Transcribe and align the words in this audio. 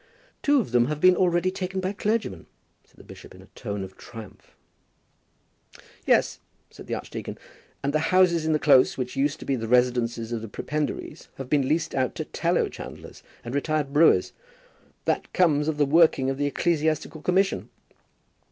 "Two 0.41 0.59
of 0.59 0.71
them 0.71 0.87
have 0.87 0.99
been 0.99 1.15
already 1.15 1.51
taken 1.51 1.79
by 1.79 1.93
clergymen," 1.93 2.47
said 2.83 2.97
the 2.97 3.03
bishop, 3.03 3.35
in 3.35 3.41
a 3.43 3.53
tone 3.53 3.83
of 3.83 3.95
triumph. 3.95 4.55
"Yes," 6.07 6.39
said 6.71 6.87
the 6.87 6.95
archdeacon, 6.95 7.37
"and 7.83 7.93
the 7.93 7.99
houses 8.09 8.43
in 8.43 8.51
the 8.51 8.57
Close 8.57 8.97
which 8.97 9.15
used 9.15 9.37
to 9.41 9.45
be 9.45 9.55
the 9.55 9.67
residences 9.67 10.31
of 10.31 10.41
the 10.41 10.47
prebendaries 10.47 11.27
have 11.35 11.51
been 11.51 11.67
leased 11.67 11.93
out 11.93 12.15
to 12.15 12.25
tallow 12.25 12.67
chandlers 12.67 13.21
and 13.45 13.53
retired 13.53 13.93
brewers. 13.93 14.33
That 15.05 15.31
comes 15.33 15.67
of 15.67 15.77
the 15.77 15.85
working 15.85 16.31
of 16.31 16.39
the 16.39 16.47
Ecclesiastical 16.47 17.21
Commission." 17.21 17.69